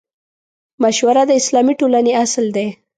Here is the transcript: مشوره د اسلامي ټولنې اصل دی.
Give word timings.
مشوره 0.83 1.23
د 1.27 1.31
اسلامي 1.41 1.73
ټولنې 1.79 2.13
اصل 2.23 2.45
دی. 2.55 2.67